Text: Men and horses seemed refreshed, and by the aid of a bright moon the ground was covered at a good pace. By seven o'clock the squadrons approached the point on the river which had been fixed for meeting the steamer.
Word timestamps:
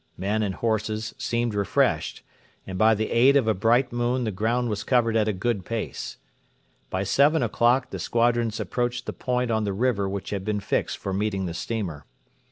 Men 0.17 0.41
and 0.41 0.55
horses 0.55 1.13
seemed 1.19 1.53
refreshed, 1.53 2.23
and 2.65 2.75
by 2.75 2.95
the 2.95 3.11
aid 3.11 3.35
of 3.35 3.47
a 3.47 3.53
bright 3.53 3.91
moon 3.93 4.23
the 4.23 4.31
ground 4.31 4.67
was 4.67 4.83
covered 4.83 5.15
at 5.15 5.27
a 5.27 5.31
good 5.31 5.63
pace. 5.63 6.17
By 6.89 7.03
seven 7.03 7.43
o'clock 7.43 7.91
the 7.91 7.99
squadrons 7.99 8.59
approached 8.59 9.05
the 9.05 9.13
point 9.13 9.51
on 9.51 9.63
the 9.63 9.73
river 9.73 10.09
which 10.09 10.31
had 10.31 10.43
been 10.43 10.59
fixed 10.59 10.97
for 10.97 11.13
meeting 11.13 11.45
the 11.45 11.53
steamer. 11.53 12.07